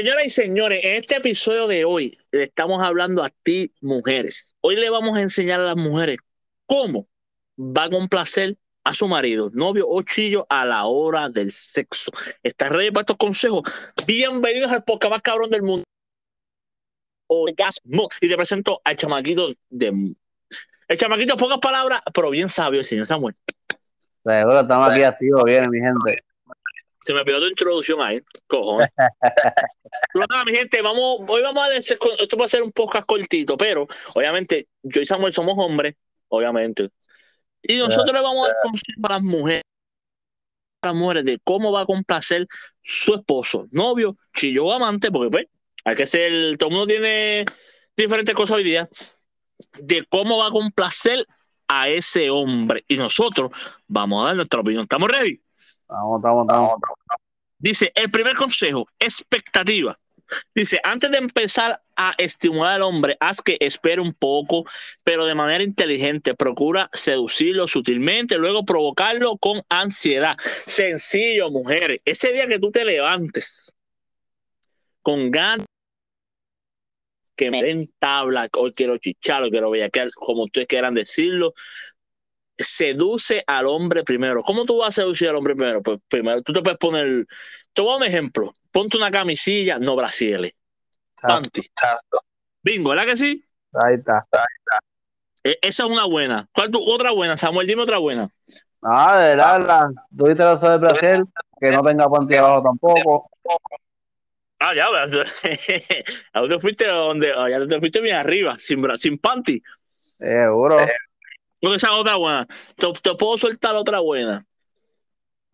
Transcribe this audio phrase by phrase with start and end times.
[0.00, 4.56] Señoras y señores, en este episodio de hoy le estamos hablando a ti, mujeres.
[4.62, 6.16] Hoy le vamos a enseñar a las mujeres
[6.64, 7.06] cómo
[7.58, 12.12] va a complacer a su marido, novio o chillo a la hora del sexo.
[12.42, 13.62] ¿Estás ready para estos consejos?
[14.06, 15.84] Bienvenidos al podcast más cabrón del mundo.
[17.26, 18.08] Orgasmo.
[18.22, 20.14] Y te presento al chamaquito de.
[20.88, 23.34] El chamaquito, pocas palabras, pero bien sabio, el señor Samuel.
[24.24, 26.24] Seguro estamos aquí activos, bien, mi gente.
[27.00, 28.90] Se me pidió tu introducción ahí, cojones.
[30.12, 33.06] pero nada, mi gente, vamos, hoy vamos a ver, esto va a ser un podcast
[33.06, 35.94] cortito, pero obviamente yo y Samuel somos hombres,
[36.28, 36.90] obviamente.
[37.62, 39.62] Y nosotros le vamos a dar consejos a las mujeres,
[40.82, 42.46] a las mujeres de cómo va a complacer
[42.82, 45.46] su esposo, novio, chillo o amante, porque pues
[45.84, 47.44] hay que ser, todo el mundo tiene
[47.96, 48.88] diferentes cosas hoy día,
[49.78, 51.26] de cómo va a complacer
[51.68, 52.84] a ese hombre.
[52.88, 53.50] Y nosotros
[53.86, 54.82] vamos a dar nuestra opinión.
[54.82, 55.40] ¿Estamos ready?
[55.90, 56.80] Vamos.
[57.58, 59.98] Dice, el primer consejo, expectativa.
[60.54, 64.64] Dice, antes de empezar a estimular al hombre, haz que espere un poco,
[65.04, 66.34] pero de manera inteligente.
[66.34, 70.36] Procura seducirlo sutilmente, luego provocarlo con ansiedad.
[70.66, 72.00] Sencillo, mujeres.
[72.04, 73.72] Ese día que tú te levantes
[75.02, 75.66] con ganas
[77.36, 81.54] que me den tabla, hoy quiero chichar, hoy quiero bellaquear, como ustedes quieran decirlo,
[82.64, 84.42] seduce al hombre primero.
[84.42, 85.82] ¿Cómo tú vas a seducir al hombre primero?
[85.82, 87.26] Pues primero, tú te puedes poner,
[87.72, 90.52] te voy a un ejemplo, ponte una camisilla, no brasieles,
[91.20, 91.62] panty.
[92.62, 93.44] Bingo, ¿verdad que sí?
[93.72, 94.78] Ahí está, ahí está.
[95.44, 96.46] E, esa es una buena.
[96.52, 97.36] ¿Cuál tu, otra buena?
[97.36, 98.28] Samuel, dime otra buena.
[98.82, 101.24] Ah, de verdad, tú viste los de Brasil,
[101.60, 103.30] que no tenga panty abajo tampoco.
[104.58, 106.86] Ah, ya, ¿a dónde fuiste?
[106.86, 107.32] ¿A dónde?
[107.34, 109.62] Ah, ya te fuiste bien arriba, sin, sin panty.
[110.18, 110.86] Seguro.
[111.60, 112.46] Porque esa otra buena.
[112.76, 114.44] Te, te, puedo soltar otra buena.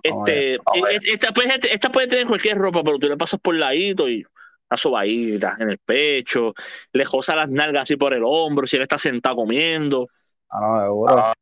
[0.03, 0.59] Este,
[1.07, 4.25] esta, puede, esta puede tener cualquier ropa, pero tú le pasas por ladito y
[4.71, 6.55] la sobadita en el pecho,
[6.93, 10.09] le josa las nalgas así por el hombro, si él está sentado comiendo.
[10.51, 11.33] Ah, seguro.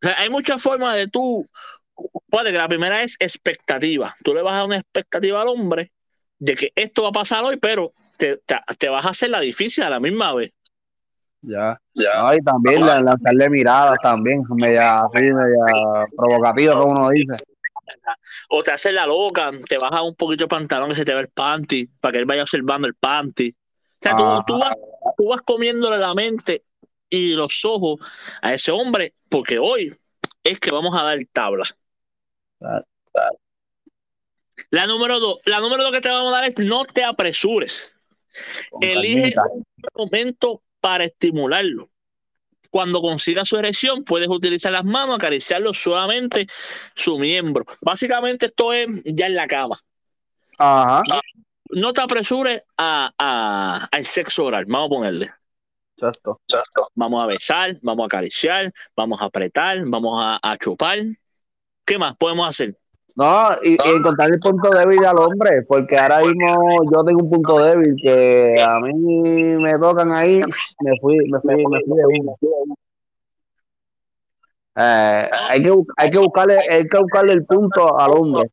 [0.00, 1.48] Sea, hay muchas formas de tú.
[2.28, 4.14] Puede que la primera es expectativa.
[4.24, 5.92] Tú le vas a dar una expectativa al hombre
[6.38, 9.40] de que esto va a pasar hoy, pero te, te, te vas a hacer la
[9.40, 10.52] difícil a la misma vez.
[11.42, 12.22] Ya, ya.
[12.22, 17.34] No, y también la, lanzarle miradas también, media así, media provocativa, como uno dice.
[18.48, 21.22] O te hace la loca, te baja un poquito el pantalón que se te ve
[21.22, 23.50] el panty, para que él vaya observando el panty.
[23.50, 24.76] O sea, tú, tú, vas,
[25.16, 26.64] tú vas comiéndole la mente
[27.10, 27.98] y los ojos
[28.40, 29.96] a ese hombre, porque hoy
[30.44, 31.64] es que vamos a dar tabla.
[34.70, 38.00] La número dos, la número dos que te vamos a dar es no te apresures.
[38.70, 39.42] Con Elige calmita.
[39.52, 39.64] un
[39.94, 41.88] momento para estimularlo.
[42.70, 46.46] Cuando consiga su erección, puedes utilizar las manos, acariciarlo suavemente
[46.94, 47.64] su miembro.
[47.80, 49.76] Básicamente esto es ya en la cama.
[50.58, 51.02] Ajá.
[51.08, 51.20] No,
[51.70, 54.64] no te apresures a, a- al sexo oral.
[54.66, 55.32] Vamos a ponerle.
[55.96, 56.40] Exacto.
[56.94, 60.98] Vamos a besar, vamos a acariciar, vamos a apretar, vamos a, a chupar.
[61.84, 62.76] ¿Qué más podemos hacer?
[63.14, 67.30] No, y, y encontrar el punto débil al hombre, porque ahora mismo yo tengo un
[67.30, 68.94] punto débil que a mí
[69.56, 70.40] me tocan ahí,
[70.80, 72.36] me fui, me fui, me fui de uno.
[74.74, 78.50] Eh, hay que hay que buscarle, hay que buscarle el punto al hombre,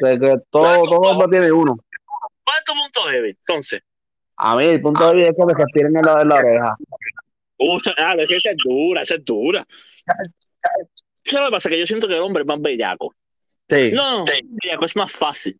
[0.00, 1.76] que todo, todo hombre tiene uno.
[2.44, 3.36] ¿Cuál es tu punto débil?
[3.38, 3.82] Entonces,
[4.36, 6.76] A mí el punto débil es que me respiren en la, en la oreja.
[7.58, 9.64] uh, ah, es que esa es dura, esa es dura.
[11.24, 11.68] ¿Sabes lo que pasa?
[11.70, 13.14] Que yo siento que el hombre es más bellaco.
[13.68, 14.24] Sí, No, no,
[14.62, 15.58] bellaco es más fácil.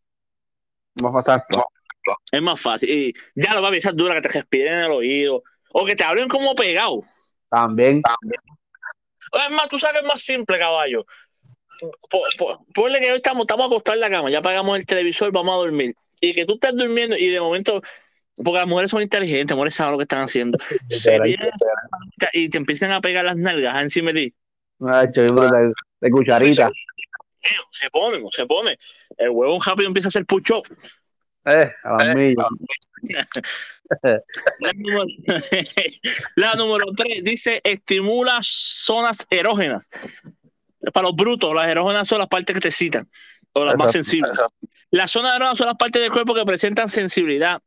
[2.31, 2.89] Es más fácil.
[2.91, 5.43] Y ya lo va a dura que te respiren en el oído.
[5.73, 7.03] O que te hablen como pegado.
[7.51, 8.03] También,
[9.33, 11.07] Es más, tú sabes, es más simple, caballo.
[12.11, 15.33] Po- po- Ponle que hoy estamos, estamos acostados en la cama, ya apagamos el televisor,
[15.33, 15.95] vamos a dormir.
[16.21, 17.83] Y que tú estés durmiendo y de momento,
[18.37, 20.59] porque las mujeres son inteligentes, las mujeres saben lo que están haciendo.
[20.89, 21.51] Se vienen
[22.33, 24.35] y te empiezan a pegar las nalgas encima de ti.
[26.01, 26.71] De cucharita.
[27.43, 28.79] Eh, Se ponen, se pone.
[29.17, 30.67] El huevo rápido empieza a hacer push-up.
[31.45, 32.47] Eh, a las millas.
[34.61, 35.05] La número,
[36.37, 39.91] la número tres dice estimula zonas erógenas.
[40.95, 43.07] Para los brutos, las erógenas son las partes que te citan
[43.53, 44.41] o las más sensibles.
[44.91, 47.61] Las zonas erógenas son las partes del cuerpo que presentan sensibilidad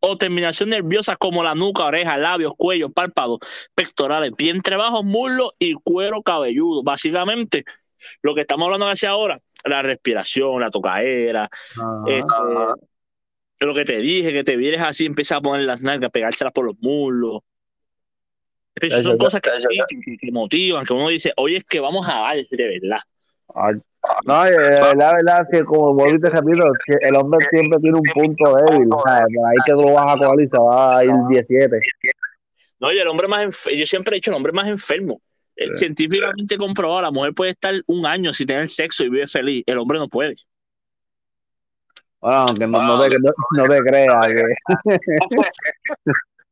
[0.00, 3.38] o terminación nerviosa como la nuca, oreja, labios, cuello, párpados,
[3.74, 6.82] pectorales, vientre bajo, muslo y cuero cabelludo.
[6.82, 7.64] Básicamente,
[8.22, 11.48] lo que estamos hablando hacia ahora, la respiración, la tocaera,
[12.06, 12.26] este,
[13.60, 16.64] lo que te dije, que te vienes así, empiezas a poner las nalgas, pegárselas por
[16.66, 17.40] los muslos.
[18.74, 22.08] Esas son cosas que, sí, que- que motivan, que uno dice, oye, es que vamos
[22.08, 23.00] a dar de verdad.
[23.54, 23.74] Ay,
[24.26, 26.64] No, la verdad, que como vuelvo y te repito,
[27.02, 28.88] el hombre siempre tiene un punto débil.
[29.46, 31.80] Ahí que tú lo vas a coger y se va a ir 17.
[32.78, 35.20] No, y el hombre más yo siempre he dicho el hombre más enfermo.
[35.74, 39.62] Científicamente comprobado, la mujer puede estar un año sin tener sexo y vive feliz.
[39.66, 40.34] El hombre no puede.
[42.20, 44.42] Bueno, aunque no, no, te, no, te creas que.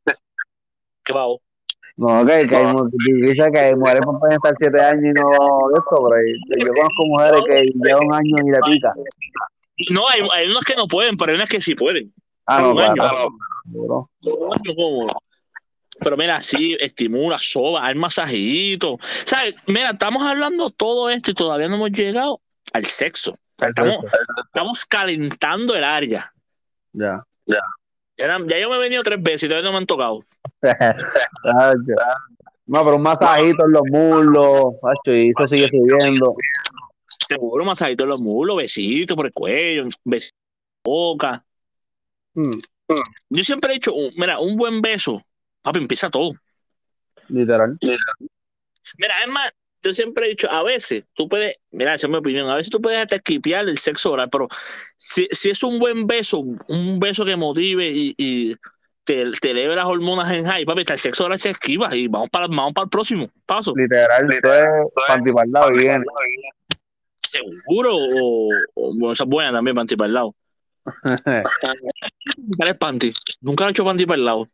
[1.05, 1.27] ¿Qué va?
[1.97, 2.75] No, que, que hay,
[3.23, 5.29] dice que hay mujeres que pueden estar siete años y no
[5.69, 8.93] de esto, pero yo conozco mujeres que llevan un año y le pica.
[9.93, 12.13] No, hay, hay unas que no pueden, pero hay unas que sí pueden.
[12.47, 13.29] Ah, no, claro.
[14.65, 15.07] Año,
[16.01, 18.99] pero mira, sí, estimula, soba, hay masajito.
[19.25, 19.57] ¿Sabes?
[19.67, 22.41] Mira, estamos hablando todo esto y todavía no hemos llegado
[22.73, 23.37] al sexo.
[23.59, 24.05] Estamos,
[24.47, 26.33] estamos calentando el área.
[26.93, 27.25] Ya.
[27.47, 27.61] Ya.
[28.17, 30.25] Ya, yo me he venido tres veces y todavía no me han tocado.
[32.67, 34.75] no, pero un masajito en los muslos,
[35.07, 36.35] y eso sigue subiendo.
[37.29, 41.45] Seguro, un masajito en los muslos, besitos por el cuello, besitos en la boca.
[42.35, 42.59] Hmm.
[43.29, 45.23] Yo siempre he dicho, mira, un buen beso,
[45.63, 46.33] papi, empieza todo.
[47.29, 47.79] Literal.
[47.81, 49.53] Mira, es más,
[49.83, 52.71] yo siempre he dicho, a veces tú puedes, mira, esa es mi opinión, a veces
[52.71, 54.49] tú puedes hasta esquipear el sexo oral, pero
[54.97, 58.57] si, si es un buen beso, un beso que motive y, y
[59.05, 62.31] te, te, eleve las hormonas en high, papi, el sexo oral se esquiva y vamos
[62.31, 63.73] para, vamos para el próximo paso.
[63.77, 66.05] Literal, literal es lado bien.
[67.27, 70.35] Seguro, o, o bueno, esa es buena también, panty para el lado.
[70.83, 73.13] ¿Cuál es panty?
[73.43, 74.47] Nunca he hecho panty para el lado.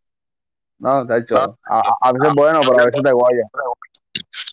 [0.79, 3.43] No, de hecho, a, a veces es bueno, pero a veces te guaya.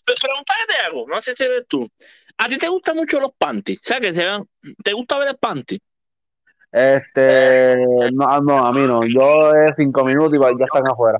[0.04, 1.88] Pregúntate algo, no sé si eres tú.
[2.38, 3.80] ¿A ti te gustan mucho los panties?
[3.80, 4.44] O sea, que se vean,
[4.82, 5.78] ¿te gusta ver el panty?
[6.72, 7.76] Este,
[8.12, 9.06] no, no, a mí no.
[9.06, 11.18] Yo es cinco minutos y ya están afuera.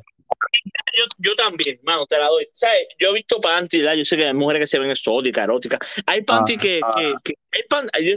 [0.99, 2.48] Yo, yo también, mano, te la doy.
[2.52, 2.88] ¿Sabes?
[2.98, 5.78] Yo he visto panty, yo sé que hay mujeres que se ven exóticas, eróticas.
[6.06, 6.93] Hay panty que, ah.
[6.96, 8.16] que, que, hay panty,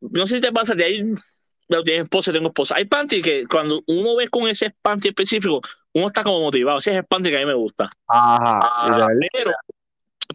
[0.00, 1.14] no sé si te pasa, de ahí
[1.68, 2.76] tienes esposa, tengo esposa.
[2.76, 5.60] Hay panty que cuando uno ve con ese panty específico,
[5.92, 6.78] uno está como motivado.
[6.78, 7.90] Ese es el panty que a mí me gusta.
[8.06, 8.60] Ajá.
[8.62, 9.52] Ah, pero,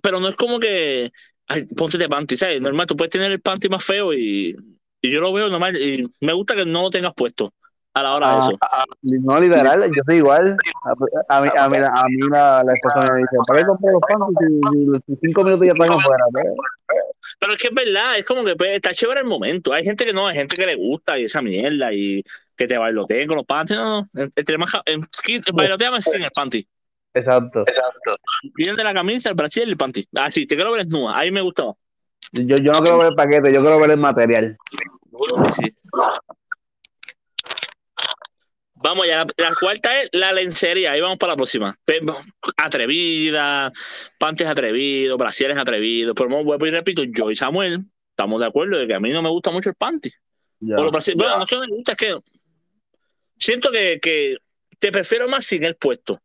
[0.01, 1.11] pero no es como que,
[1.47, 2.61] ay, ponte de panty, ¿sabes?
[2.61, 4.55] Normal, tú puedes tener el panty más feo y,
[5.01, 7.53] y yo lo veo normal y me gusta que no lo tengas puesto
[7.93, 8.57] a la hora de ah, eso.
[8.61, 10.57] Ah, no, literal, yo soy igual.
[10.83, 14.01] A, mí, a mí, a mí la, la, esposa me dice, ¿para qué compré los
[14.07, 16.25] panties si, cinco minutos ya están afuera?
[17.39, 19.73] Pero es que es verdad, es como que pues, está chévere el momento.
[19.73, 22.23] Hay gente que no, hay gente que le gusta y esa mierda y
[22.55, 23.77] que te bailoteen con los panties.
[23.77, 24.09] No, no.
[24.13, 24.71] Entre más,
[25.53, 26.67] bailoteame sin el panty.
[27.13, 27.61] Exacto.
[27.67, 28.13] Exacto.
[28.55, 30.07] Vienen de la camisa, el brasil y el panty.
[30.15, 31.17] Ah, sí, te quiero ver desnuda.
[31.17, 31.77] Ahí me gustó.
[32.31, 34.57] Yo, yo no quiero ver el paquete, yo quiero ver el material.
[35.49, 35.63] Sí.
[38.83, 41.77] Vamos ya, la, cuarta es la lencería, ahí vamos para la próxima.
[42.57, 43.71] Atrevida,
[44.17, 48.87] panties atrevidos, brasieres atrevidos, pero vuelvo y repito, yo y Samuel estamos de acuerdo de
[48.87, 50.11] que a mí no me gusta mucho el panty.
[50.59, 52.19] Bueno, no sé me gusta, es que
[53.37, 54.37] siento que, que,
[54.79, 56.19] te prefiero más sin el puesto.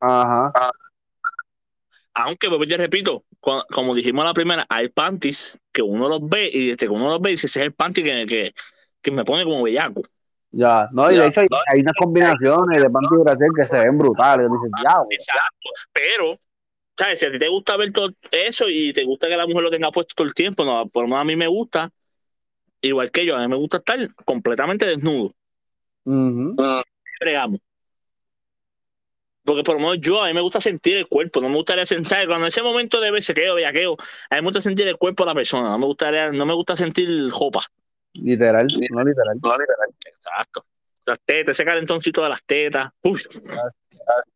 [0.00, 0.52] Ajá.
[2.14, 6.70] Aunque, vuelvo y repito, como dijimos la primera, hay panties que uno los ve y
[6.70, 8.50] desde que uno los ve dice, ese es el panty que, que,
[9.00, 10.02] que me pone como bellaco.
[10.52, 14.48] Ya, no, y de hecho hay, unas combinaciones de panty y que se ven brutales.
[15.10, 16.36] Exacto, pero,
[16.98, 17.20] ¿sabes?
[17.20, 19.70] Si a ti te gusta ver todo eso y te gusta que la mujer lo
[19.70, 21.90] tenga puesto todo el tiempo, no, por lo menos a mí me gusta,
[22.82, 25.32] igual que yo, a mí me gusta estar completamente desnudo.
[26.04, 26.56] Uh
[29.44, 31.86] Porque por lo menos yo, a mí me gusta sentir el cuerpo, no me gustaría
[31.86, 33.96] sentar, cuando ese momento de besequeo, bellaqueo,
[34.30, 36.54] a mí me gusta sentir el cuerpo de la persona, no me gustaría, no me
[36.54, 37.62] gusta sentir jopa.
[38.14, 39.38] Literal, no literal.
[39.42, 39.88] No literal.
[40.04, 40.66] Exacto.
[41.06, 42.90] Las tetas, ese calentoncito de las tetas.
[43.02, 43.20] Uy.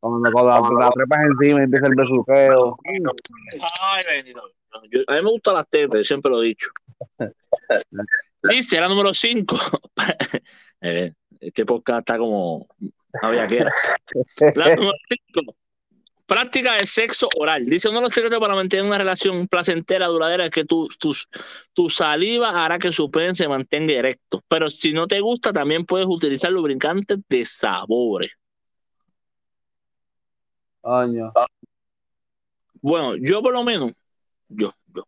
[0.00, 2.78] Cuando, cuando la, trepas encima y empieza el besuqueo.
[2.84, 4.42] Ay, bendito.
[4.72, 6.68] a mí me gustan las tetas, yo siempre lo he dicho.
[8.42, 9.56] Dice la número 5.
[10.82, 12.66] eh, este podcast está como.
[12.78, 13.64] No había que
[14.54, 14.92] La número
[15.32, 15.56] 5.
[16.26, 17.66] Práctica de sexo oral.
[17.66, 20.88] Dice uno de los secretos para mantener una relación placentera, duradera, es que tu,
[21.74, 24.42] tu, saliva hará que su pene se mantenga erecto.
[24.48, 28.32] Pero si no te gusta, también puedes utilizar lubricantes de sabores.
[30.82, 31.32] Año.
[32.80, 33.92] Bueno, yo por lo menos,
[34.48, 35.06] yo, yo.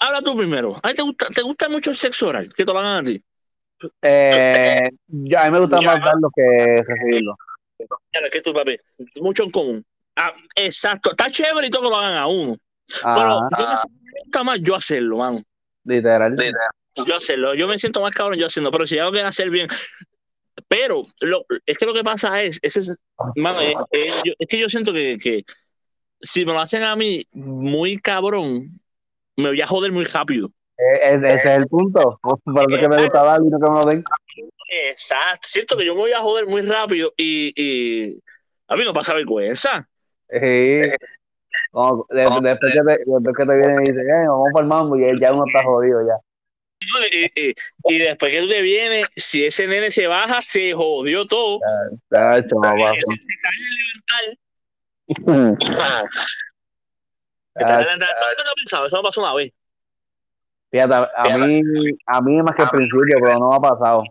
[0.00, 0.78] habla tú primero.
[0.82, 2.52] ¿A te gusta, te gusta mucho el sexo oral?
[2.54, 3.22] Que te lo hagan a ti.
[4.02, 4.88] Eh,
[5.36, 7.36] a mí me gusta más darlo que recibirlo.
[8.10, 8.78] Claro, que tú, papi,
[9.16, 9.84] mucho en común.
[10.16, 12.56] Ah, exacto, está chévere y todo que lo hagan a uno.
[13.02, 15.42] Pero yo me gusta más yo hacerlo, mano.
[15.84, 16.36] Literal.
[16.94, 19.68] Yo hacerlo, yo me siento más cabrón yo haciendo, pero si algo quiero hacer bien.
[20.68, 22.98] Pero lo, es que lo que pasa es, es, es,
[23.36, 23.74] mano, es,
[24.38, 25.44] es, que yo siento que, que
[26.20, 28.68] si me lo hacen a mí muy cabrón,
[29.36, 30.50] me voy a joder muy rápido.
[30.82, 32.18] Eh, ese es el punto.
[32.22, 32.38] Por
[32.72, 34.04] eso que me gusta dar y no que me lo den.
[34.90, 35.46] Exacto.
[35.48, 38.18] Siento que yo me voy a joder muy rápido y, y
[38.68, 39.86] a mí no pasa vergüenza.
[40.30, 40.80] Sí.
[41.70, 44.68] Como de- después, que te, después que te vienen y dicen, eh, vamos para el
[44.68, 46.14] mambo, y ya uno está jodido ya.
[47.12, 51.26] Y, y- y después que tú te vienes, si ese nene se baja, se jodió
[51.26, 51.60] todo.
[52.08, 52.92] Tacho, papá.
[52.98, 53.70] Si te cae a
[55.08, 56.08] levantar,
[57.54, 58.08] te levantar.
[58.86, 59.52] Eso me pasó una vez.
[60.72, 61.62] Fíjate, a mí,
[62.06, 64.04] a mí más que al principio, pero no me ha pasado.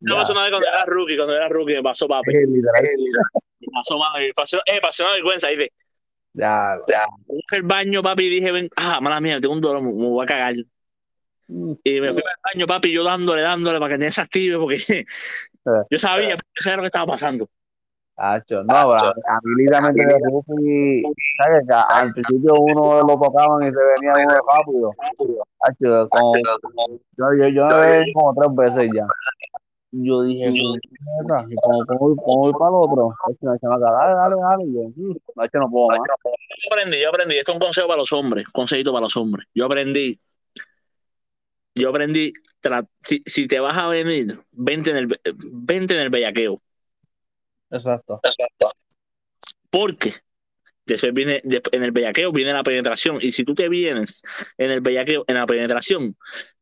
[0.00, 2.32] Me Ya, pasó una vez cuando era rookie, cuando era rookie, me pasó papi.
[2.32, 2.84] literal.
[3.60, 5.48] Me pasó, me pasó, eh, pasó una vergüenza.
[5.48, 5.70] Dice,
[6.32, 6.78] Ya,
[7.48, 10.08] fui al baño, papi, y dije, ven, ah, mala mía, tengo un dolor, me, me
[10.08, 10.54] voy a cagar.
[11.48, 14.76] Y me fui al baño, papi, yo dándole, dándole para que nadie se active, porque
[15.90, 17.50] yo sabía, yo sabía lo que estaba pasando.
[18.16, 21.02] Tacho, no, pero a, mí literalmente de Rufi,
[21.36, 21.66] ¿sabes?
[21.68, 24.90] Que al principio uno lo tocaban y se venía uno rápido.
[26.08, 26.32] Como,
[27.18, 29.06] yo, yo, yo me veía como tres veces ya.
[29.92, 30.50] Yo dije,
[31.60, 35.70] como, como, como voy para el otro, me dale, dale, dale, yo, "Mm, Tacho, no
[35.70, 35.98] puedo más.
[36.24, 39.16] Yo aprendí, yo aprendí, esto es un consejo para los hombres, un consejito para los
[39.16, 39.46] hombres.
[39.54, 40.18] Yo aprendí,
[41.74, 42.32] yo aprendí,
[43.02, 45.08] si, si te vas a venir, vente en el,
[45.52, 46.62] vente en el bellaqueo.
[47.70, 48.20] Exacto.
[49.70, 50.14] Porque
[50.84, 53.18] después viene, en el bellaqueo viene la penetración.
[53.20, 54.22] Y si tú te vienes
[54.56, 56.16] en el bellaqueo, en la penetración,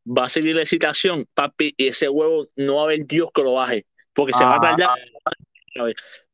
[0.05, 3.43] va a seguir la excitación, papi, y ese huevo no va a haber Dios que
[3.43, 3.85] lo baje.
[4.13, 4.89] Porque se va a tardar.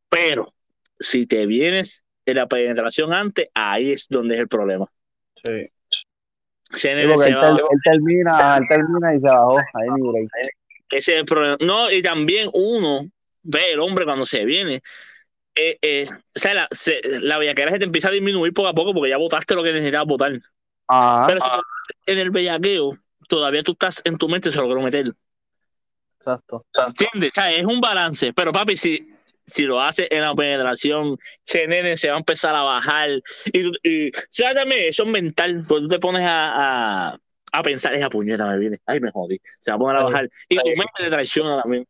[0.09, 0.53] Pero
[0.99, 4.85] si te vienes en la penetración antes, ahí es donde es el problema.
[5.43, 5.67] Sí.
[6.73, 9.57] Se él, va- él termina, él termina y se bajó.
[9.57, 10.29] Ahí ni break.
[10.91, 11.57] Ese es el problema.
[11.59, 13.05] No, y también uno
[13.43, 14.81] ve el hombre cuando se viene.
[15.55, 18.73] eh, eh, o sea, la, se- la bellaquera se te empieza a disminuir poco a
[18.75, 20.33] poco porque ya votaste lo que necesitabas votar.
[20.87, 21.61] Ajá, Pero estás
[22.05, 25.13] en el bellaqueo, todavía tú estás en tu mente, se lo meter.
[26.19, 26.65] exacto.
[26.87, 27.29] ¿Entiendes?
[27.31, 28.33] O sea, es un balance.
[28.33, 29.09] Pero papi, si,
[29.45, 33.09] si lo haces en la penetración, ese nene se va a empezar a bajar.
[33.53, 35.63] Y, y o sea, también eso es mental.
[35.67, 37.17] Porque tú te pones a, a,
[37.51, 38.79] a pensar, esa puñeta me viene.
[38.85, 39.39] Ay, me jodí.
[39.59, 40.29] Se va a poner a bajar.
[40.49, 41.85] Y tu mente te traiciona también.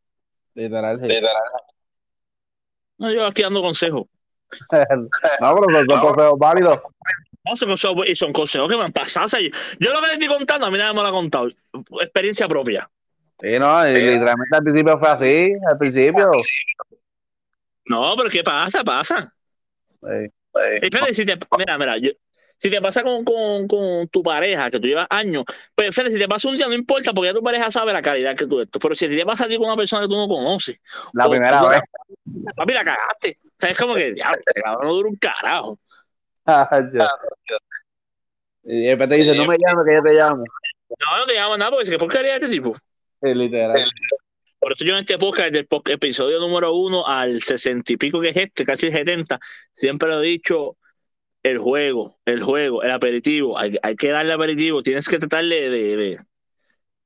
[0.54, 1.08] Literal, sí.
[2.98, 4.08] No, yo aquí dando consejos.
[5.40, 6.82] No, pero son consejos válidos.
[7.44, 9.26] No, son consejos, y son consejos que me han pasado.
[9.26, 9.50] O sea, yo,
[9.94, 11.48] lo que le estoy contando, a mí nadie me lo ha contado.
[12.02, 12.90] Experiencia propia.
[13.40, 16.32] Sí, no, y literalmente al principio fue así, al principio.
[17.86, 18.84] No, pero ¿qué pasa?
[18.84, 19.34] Pasa.
[19.90, 20.32] Sí.
[20.82, 22.12] Espérate, si te, mira, mira, yo-
[22.62, 26.20] si te pasa con, con, con tu pareja, que tú llevas años, pues espérate, si
[26.20, 28.62] te pasa un día, no importa, porque ya tu pareja sabe la calidad que tú
[28.62, 28.78] esto.
[28.78, 30.80] Pero si te pasa a ti con una persona que tú no conoces,
[31.14, 31.82] La primera vez.
[32.56, 33.40] papi, la cagaste.
[33.44, 35.80] O sea, es como que, diablo, cabrón no dura un carajo.
[38.64, 40.44] y de repente dice, no me llames, que yo te llamo.
[40.90, 42.76] No, no te llaman nada, porque dice, ¿qué porquería es este tipo?
[43.24, 43.84] Sí, literal.
[44.60, 48.30] Por eso yo en este podcast, del episodio número uno al sesenta y pico que
[48.30, 49.40] es este, casi el 70,
[49.74, 50.78] siempre lo he dicho,
[51.44, 55.70] el juego, el juego, el aperitivo, hay, hay que darle aperitivo, tienes que tratar de,
[55.70, 56.20] de- de-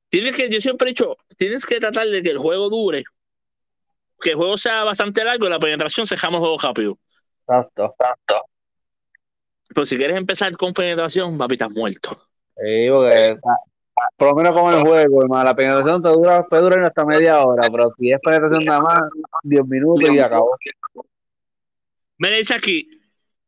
[0.08, 3.02] Tienes que, yo siempre he dicho, tienes que tratar de que el juego dure,
[4.20, 6.98] que el juego sea bastante largo y la penetración se jama el juego rápido.
[7.48, 7.94] Exacto.
[9.68, 12.10] Pero si quieres empezar con penetración, papi, estás muerto.
[12.56, 13.36] Sí, porque
[14.16, 17.44] por lo menos con el juego, hermano, la penetración te dura, puede durar hasta media
[17.44, 19.00] hora, pero si es penetración nada más,
[19.42, 20.56] 10 minutos y acabó.
[22.18, 22.88] Me dice aquí,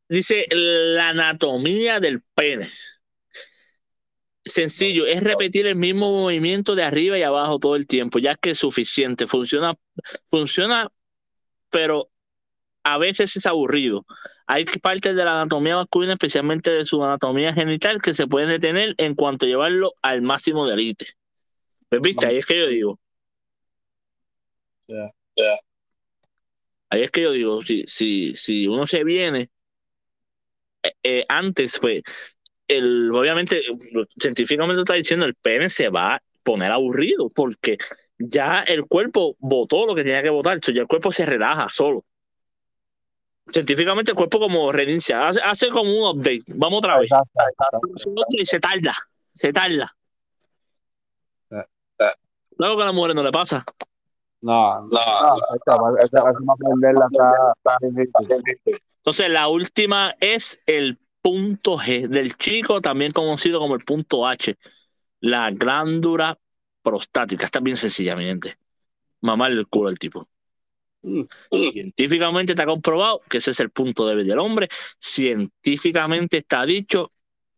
[0.09, 2.69] dice la anatomía del pene.
[4.45, 8.51] Sencillo, es repetir el mismo movimiento de arriba y abajo todo el tiempo, ya que
[8.51, 9.27] es suficiente.
[9.27, 9.75] Funciona,
[10.27, 10.91] funciona,
[11.69, 12.11] pero
[12.83, 14.07] a veces es aburrido.
[14.47, 18.95] Hay partes de la anatomía masculina, especialmente de su anatomía genital, que se pueden detener
[18.97, 21.07] en cuanto a llevarlo al máximo de élite.
[21.91, 22.27] ¿Ves, viste?
[22.27, 23.01] Ahí es que yo digo.
[26.89, 29.51] Ahí es que yo digo, si, si, si uno se viene
[31.09, 32.03] eh, eh, antes, pues,
[32.67, 33.63] el, obviamente,
[34.21, 37.79] científicamente está diciendo, el pene se va a poner aburrido, porque
[38.19, 42.05] ya el cuerpo votó lo que tenía que votar, ya el cuerpo se relaja solo.
[43.51, 47.11] Científicamente el cuerpo como reinicia, hace, hace como un update, vamos otra vez.
[47.11, 48.25] Exacto, exacto.
[48.33, 48.95] Y se tarda,
[49.27, 49.97] se tarda.
[51.51, 51.65] Eh,
[52.59, 53.65] Luego que a la mujer no le pasa.
[54.43, 55.01] No, no,
[55.65, 55.79] está
[58.45, 58.79] difícil.
[59.09, 64.55] Entonces, la última es el punto G del chico, también conocido como el punto H,
[65.21, 66.39] la glándula
[66.83, 67.47] prostática.
[67.47, 68.59] Está bien sencilla, mi gente.
[69.23, 70.29] El culo al tipo.
[71.51, 74.69] Científicamente está comprobado que ese es el punto débil del hombre.
[74.99, 77.11] Científicamente está dicho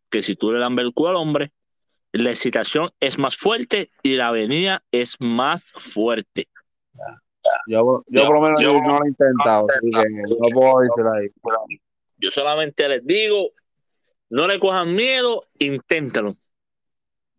[0.09, 1.51] que si tú le lambes el culo al hombre,
[2.13, 6.47] la excitación es más fuerte y la avenida es más fuerte.
[7.67, 11.05] Yo, yo por lo menos yo, no lo he intentado, así que no puedo decir
[11.15, 11.29] ahí.
[12.19, 13.51] Yo solamente les digo,
[14.29, 16.35] no le cojan miedo, inténtalo.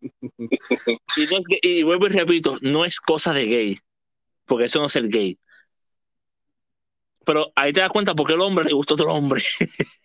[0.00, 3.78] y, no es que- y vuelvo y repito, no es cosa de gay,
[4.46, 5.38] porque eso no es el gay.
[7.24, 9.42] Pero ahí te das cuenta por qué el hombre le gusta a otro hombre.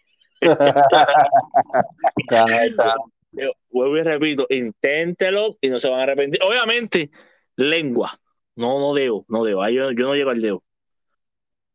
[3.31, 6.41] Yo vuelvo y repito, inténtelo y no se van a arrepentir.
[6.43, 7.09] Obviamente,
[7.55, 8.19] lengua.
[8.57, 9.61] No, no debo, no debo.
[9.63, 10.63] Ahí yo, yo no llego al dedo.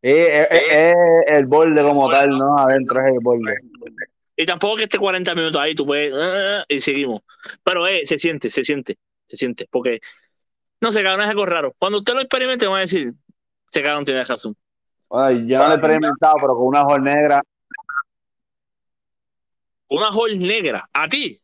[0.03, 2.59] Sí, es, es- es el borde como tal, ¿no?
[2.59, 3.55] Adentro es el borde.
[4.37, 7.21] Y tampoco que esté 40 minutos ahí, tú puedes, ah, y seguimos.
[7.62, 9.69] Pero eh, se siente, se siente, se siente.
[9.71, 10.01] Porque,
[10.81, 11.75] no sé, cabrón, es algo raro.
[11.79, 13.12] Cuando usted lo experimente, van a decir,
[13.71, 14.57] se cabrón tiene razón.
[15.09, 17.43] Bueno, yo no lo he experimentado, pero con una hojol negra.
[19.91, 21.39] Una hall negra, a ti.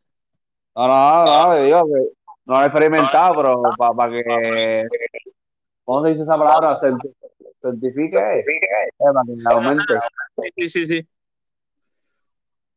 [0.75, 2.18] No, no, no, digo que
[2.49, 4.87] no lo he experimentado, pero para que.
[5.83, 6.75] ¿Cómo se dice esa palabra?
[6.77, 7.13] Certi-
[7.61, 8.17] Certifique.
[8.17, 8.43] eh,
[8.97, 9.93] para que aumente.
[10.55, 11.07] Sí, sí, sí.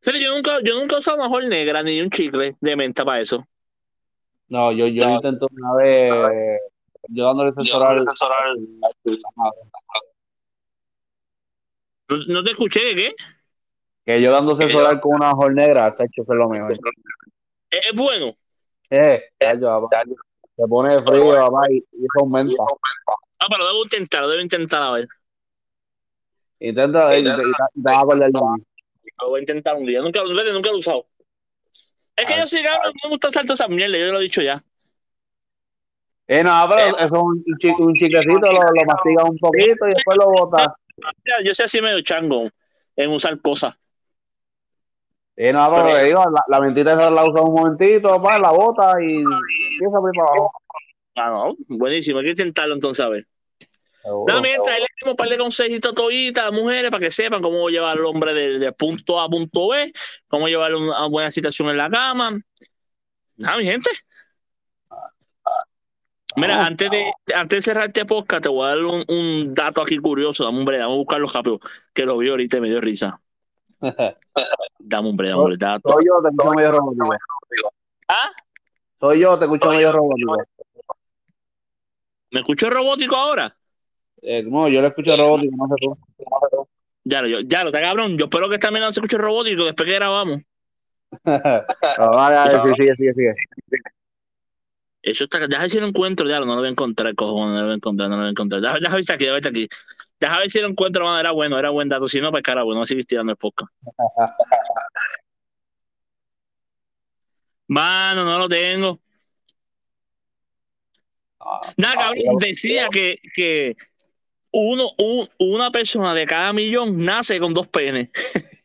[0.04, 3.04] Pero yo nunca, yo nunca he usado una hall negra ni un chicle de menta
[3.04, 3.46] para eso.
[4.48, 6.60] No, yo, yo intento una vez.
[7.08, 8.04] Yo dándole sexo oral.
[12.08, 13.14] No, no te escuché, ¿qué?
[14.04, 16.72] Que yo sexo oral con una hojol negra, está hecho que es lo mejor.
[16.72, 16.80] Es,
[17.70, 18.34] es bueno.
[18.94, 20.02] Eh, chacho, papá.
[20.54, 22.62] Se pone frío, papá, y, y eso aumenta.
[23.40, 25.08] Ah, pero debo intentar, debo intentar a ver.
[26.60, 28.64] Intenta, y te, y te- y te vas a acordar de mí.
[29.18, 30.02] Lo voy a intentar un día.
[30.02, 31.06] Nunca, nunca, nunca lo he usado.
[32.16, 34.42] Es que yo sí, cabrón, no me gusta salto esa mierda, yo lo he dicho
[34.42, 34.62] ya.
[36.26, 39.86] Eh, no, pero eso es un, un chi- un chiquecito, lo, lo mastigas un poquito
[39.86, 40.68] y después lo botas.
[41.24, 42.48] Ya, Yo soy así medio chango
[42.96, 43.78] en usar cosas.
[45.36, 48.96] Eh, no, pero digo, la, la mentita esa la usas un momentito, pa, la botas
[49.00, 50.52] y empieza por ahí para abajo.
[51.16, 53.26] Ah, no, buenísimo, hay que intentarlo entonces a ver.
[54.02, 54.24] Seguro.
[54.28, 57.40] Nada, mientras ahí le un par de consejitos toditas a las mujeres para que sepan
[57.40, 59.92] cómo llevar al hombre de, de punto A a punto B,
[60.28, 62.38] cómo llevar una buena situación en la cama.
[63.36, 63.90] Nada, mi gente.
[66.36, 66.66] Mira, Ah.
[66.66, 69.98] antes de, antes de cerrar este podcast, te voy a dar un, un dato aquí
[69.98, 70.44] curioso.
[70.44, 71.60] Dame break, vamos a buscarlo rápido,
[71.92, 73.20] que lo vi ahorita y me dio risa.
[74.78, 75.90] Dame un break, break, dato.
[75.90, 77.10] Soy yo, te escucho medio robótico.
[78.08, 78.30] ¿Ah?
[79.00, 80.36] Soy yo, te escucho medio robótico.
[82.30, 83.54] ¿Me escucho robótico ahora?
[84.22, 85.98] Eh, no, yo lo escucho robótico, no sé tú.
[87.04, 88.16] Ya lo, yo, ya lo, está cabrón.
[88.16, 90.40] Yo espero que esta mierda no se escuche robótico después que grabamos.
[91.24, 93.34] Vale, sí, sigue, sigue, sigue.
[95.02, 97.58] Eso está, déjame ver si lo encuentro, ya no lo voy a encontrar, cojones, no
[97.58, 98.62] lo voy a encontrar, no lo voy a encontrar.
[98.62, 99.68] Ver si aquí, si aquí.
[100.22, 102.08] Déjame ver si lo encuentro, man, era bueno, era buen dato.
[102.08, 103.72] Si no, pues cara, bueno, seguir tirando el podcast.
[107.66, 109.00] Mano, no lo tengo.
[111.76, 113.74] Nada, cabrón, decía que, que
[114.52, 118.10] uno, un- una persona de cada millón nace con dos penes.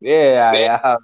[0.00, 0.96] Yeah, yeah.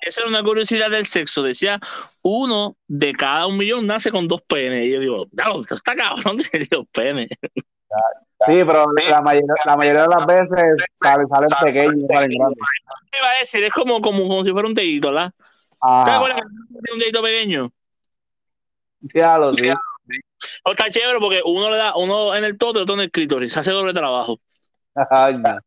[0.00, 1.42] Esa era una curiosidad del sexo.
[1.42, 1.80] Decía,
[2.20, 4.86] uno de cada un millón nace con dos penes.
[4.86, 7.28] Y yo digo, "Diablo, esto está cabrón de dos penes.
[8.46, 10.48] Sí, pero la mayoría, la mayoría de las veces
[10.96, 12.58] salen, salen pequeños, salen grandes.
[13.10, 13.64] ¿Qué iba a decir?
[13.64, 15.30] Es como, como, como si fuera un dedito, ¿verdad?
[15.30, 15.40] ¿Te
[15.80, 17.70] Ah, acuerdas tiene un dedito pequeño?
[19.00, 19.70] diablo, sí.
[20.64, 23.10] O está chévere porque uno le da uno en el todo y otro en el
[23.10, 23.52] clítoris.
[23.52, 24.38] Se hace doble trabajo.
[25.10, 25.58] Ay, no.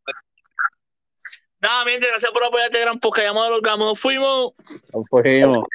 [1.60, 3.86] Nada, mi gente, gracias por apoyar este gran podcast llamado El Orgasmo.
[3.86, 4.54] Nos fuimos.
[4.94, 5.66] Nos fuimos.